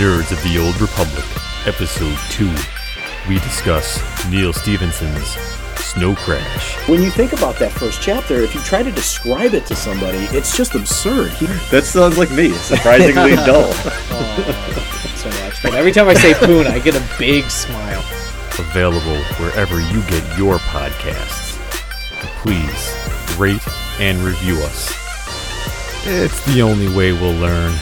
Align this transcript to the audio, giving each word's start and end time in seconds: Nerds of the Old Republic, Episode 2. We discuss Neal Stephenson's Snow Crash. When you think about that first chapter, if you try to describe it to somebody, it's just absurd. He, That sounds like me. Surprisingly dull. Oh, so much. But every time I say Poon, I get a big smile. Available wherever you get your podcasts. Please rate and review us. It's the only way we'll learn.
Nerds 0.00 0.32
of 0.32 0.42
the 0.42 0.58
Old 0.58 0.80
Republic, 0.80 1.26
Episode 1.66 2.16
2. 2.30 2.48
We 3.28 3.34
discuss 3.40 4.00
Neal 4.30 4.50
Stephenson's 4.54 5.36
Snow 5.78 6.14
Crash. 6.14 6.88
When 6.88 7.02
you 7.02 7.10
think 7.10 7.34
about 7.34 7.56
that 7.58 7.70
first 7.70 8.00
chapter, 8.00 8.36
if 8.36 8.54
you 8.54 8.62
try 8.62 8.82
to 8.82 8.90
describe 8.90 9.52
it 9.52 9.66
to 9.66 9.76
somebody, 9.76 10.16
it's 10.34 10.56
just 10.56 10.74
absurd. 10.74 11.32
He, 11.32 11.44
That 11.70 11.84
sounds 11.84 12.16
like 12.16 12.30
me. 12.30 12.48
Surprisingly 12.48 13.36
dull. 13.44 13.70
Oh, 13.74 15.12
so 15.16 15.28
much. 15.44 15.62
But 15.62 15.74
every 15.74 15.92
time 15.92 16.08
I 16.08 16.14
say 16.14 16.32
Poon, 16.32 16.66
I 16.66 16.78
get 16.78 16.96
a 16.96 17.06
big 17.18 17.50
smile. 17.50 18.02
Available 18.58 19.18
wherever 19.34 19.82
you 19.82 20.00
get 20.04 20.38
your 20.38 20.56
podcasts. 20.60 21.58
Please 22.40 23.36
rate 23.38 23.60
and 24.00 24.16
review 24.20 24.54
us. 24.62 24.96
It's 26.06 26.42
the 26.54 26.62
only 26.62 26.88
way 26.88 27.12
we'll 27.12 27.34
learn. 27.38 27.78